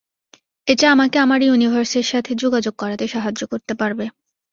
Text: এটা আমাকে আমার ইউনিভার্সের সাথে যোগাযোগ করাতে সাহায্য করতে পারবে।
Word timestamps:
এটা 0.67 0.85
আমাকে 0.91 1.17
আমার 1.19 1.39
ইউনিভার্সের 1.43 2.05
সাথে 2.05 2.31
যোগাযোগ 2.35 2.73
করাতে 2.77 3.05
সাহায্য 3.07 3.41
করতে 3.47 3.73
পারবে। 3.75 4.05